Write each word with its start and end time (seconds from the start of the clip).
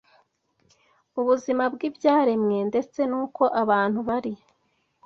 ubwiza 1.19 1.63
bw’ibyaremwe 1.73 2.57
ndetse 2.69 2.99
n’uko 3.09 3.43
abantu 3.61 3.99
bari 4.07 4.33